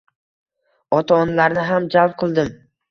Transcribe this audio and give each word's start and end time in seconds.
Ota-onalarni 1.01 1.69
ham 1.71 1.89
jalb 1.99 2.19
qildim. 2.25 2.55